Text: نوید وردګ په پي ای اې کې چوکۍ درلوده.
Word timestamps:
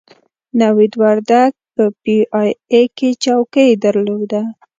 نوید 0.59 0.93
وردګ 1.01 1.51
په 1.75 1.83
پي 2.01 2.17
ای 2.39 2.49
اې 2.73 2.81
کې 2.97 3.09
چوکۍ 3.23 3.69
درلوده. 3.83 4.41